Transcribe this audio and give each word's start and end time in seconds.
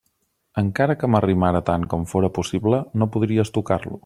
Encara 0.61 0.95
que 1.03 1.09
m'arrimara 1.15 1.63
tant 1.69 1.87
com 1.93 2.09
fóra 2.15 2.33
possible, 2.41 2.83
no 3.03 3.11
podries 3.19 3.59
tocar-lo. 3.61 3.99